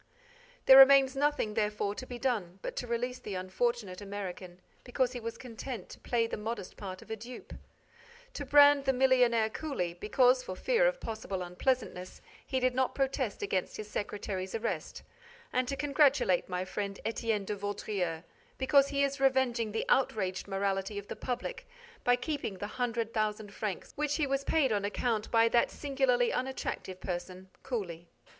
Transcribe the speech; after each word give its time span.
There 0.65 0.79
remains 0.79 1.15
nothing, 1.15 1.53
therefore, 1.53 1.93
to 1.93 2.07
be 2.07 2.17
done 2.17 2.57
but 2.63 2.75
to 2.77 2.87
release 2.87 3.19
the 3.19 3.35
unfortunate 3.35 4.01
American, 4.01 4.59
because 4.83 5.11
he 5.11 5.19
was 5.19 5.37
content 5.37 5.89
to 5.89 5.99
play 5.99 6.25
the 6.25 6.37
modest 6.37 6.75
part 6.75 7.03
of 7.03 7.11
a 7.11 7.15
dupe; 7.15 7.53
to 8.33 8.43
brand 8.43 8.85
the 8.85 8.93
millionaire 8.93 9.47
Cooley, 9.51 9.93
because, 9.93 10.41
for 10.41 10.55
fear 10.55 10.87
of 10.87 10.99
possible 10.99 11.43
unpleasantness, 11.43 12.19
he 12.43 12.59
did 12.59 12.73
not 12.73 12.95
protest 12.95 13.43
against 13.43 13.77
his 13.77 13.87
secretary's 13.91 14.55
arrest; 14.55 15.03
and 15.53 15.67
to 15.67 15.75
congratulate 15.75 16.49
my 16.49 16.65
friend 16.65 16.99
Étienne 17.05 17.45
de 17.45 17.55
Vaudreix, 17.55 18.23
because 18.57 18.87
he 18.87 19.03
is 19.03 19.19
revenging 19.19 19.71
the 19.71 19.85
outraged 19.87 20.47
morality 20.47 20.97
of 20.97 21.09
the 21.09 21.15
public 21.15 21.67
by 22.03 22.15
keeping 22.15 22.57
the 22.57 22.65
hundred 22.65 23.13
thousand 23.13 23.53
francs 23.53 23.93
which 23.95 24.15
he 24.15 24.25
was 24.25 24.43
paid 24.43 24.71
on 24.71 24.83
account 24.83 25.29
by 25.29 25.47
that 25.47 25.69
singularly 25.69 26.33
unattractive 26.33 26.99
person, 26.99 27.51
Cooley. 27.61 28.07